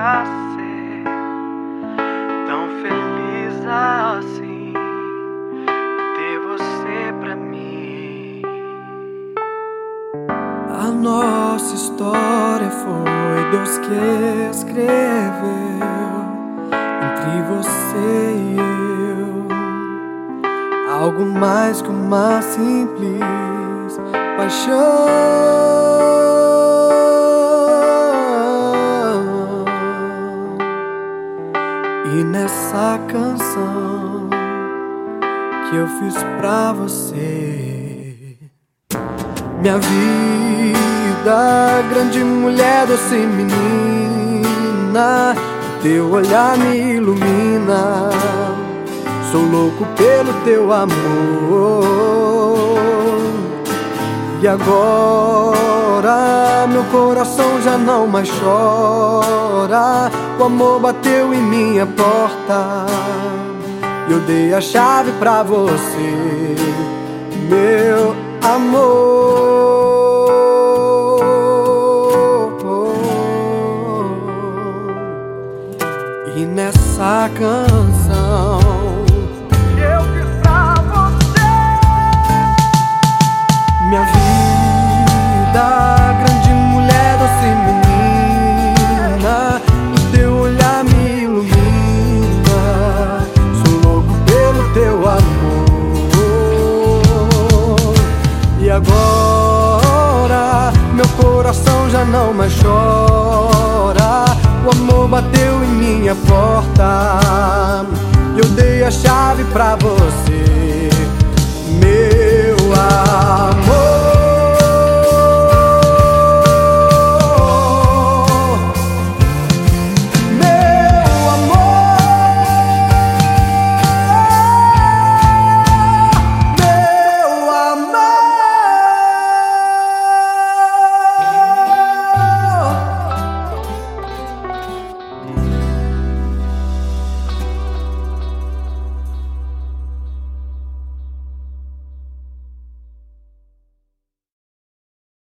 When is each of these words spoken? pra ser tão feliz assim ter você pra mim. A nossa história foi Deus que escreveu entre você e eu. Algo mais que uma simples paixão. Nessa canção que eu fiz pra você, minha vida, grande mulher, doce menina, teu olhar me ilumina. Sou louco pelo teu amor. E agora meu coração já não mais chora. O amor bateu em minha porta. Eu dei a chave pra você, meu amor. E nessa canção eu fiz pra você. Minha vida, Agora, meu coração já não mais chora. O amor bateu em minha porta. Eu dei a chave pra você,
pra 0.00 0.24
ser 0.24 1.04
tão 2.46 2.68
feliz 2.80 3.66
assim 3.66 4.72
ter 6.16 6.38
você 6.40 7.12
pra 7.20 7.36
mim. 7.36 8.40
A 10.70 10.90
nossa 10.90 11.74
história 11.74 12.70
foi 12.70 13.50
Deus 13.50 13.76
que 13.76 14.48
escreveu 14.50 14.80
entre 17.04 17.42
você 17.42 18.32
e 18.38 18.56
eu. 18.56 19.48
Algo 20.98 21.26
mais 21.26 21.82
que 21.82 21.90
uma 21.90 22.40
simples 22.40 24.00
paixão. 24.38 25.10
Nessa 32.40 32.98
canção 33.06 34.30
que 35.68 35.76
eu 35.76 35.86
fiz 35.86 36.14
pra 36.38 36.72
você, 36.72 38.38
minha 39.60 39.76
vida, 39.78 41.34
grande 41.90 42.24
mulher, 42.24 42.86
doce 42.86 43.16
menina, 43.16 44.46
teu 45.82 46.10
olhar 46.10 46.56
me 46.56 46.94
ilumina. 46.94 48.08
Sou 49.30 49.42
louco 49.42 49.84
pelo 49.96 50.32
teu 50.44 50.72
amor. 50.72 51.84
E 54.42 54.48
agora 54.48 56.29
meu 56.66 56.84
coração 56.84 57.60
já 57.62 57.76
não 57.78 58.06
mais 58.06 58.28
chora. 58.30 60.10
O 60.38 60.44
amor 60.44 60.80
bateu 60.80 61.34
em 61.34 61.42
minha 61.42 61.86
porta. 61.86 62.86
Eu 64.08 64.20
dei 64.20 64.52
a 64.52 64.60
chave 64.60 65.12
pra 65.12 65.42
você, 65.42 66.56
meu 67.48 68.14
amor. 68.42 69.20
E 76.36 76.46
nessa 76.46 77.30
canção 77.38 78.60
eu 79.76 80.00
fiz 80.14 80.30
pra 80.42 80.74
você. 80.92 81.50
Minha 83.88 84.04
vida, 84.04 85.79
Agora, 98.70 100.72
meu 100.94 101.08
coração 101.20 101.90
já 101.90 102.04
não 102.04 102.32
mais 102.32 102.52
chora. 102.62 104.26
O 104.64 104.70
amor 104.70 105.08
bateu 105.08 105.64
em 105.64 105.68
minha 105.68 106.14
porta. 106.14 107.20
Eu 108.36 108.44
dei 108.50 108.84
a 108.84 108.90
chave 108.90 109.42
pra 109.52 109.76
você, 109.76 110.29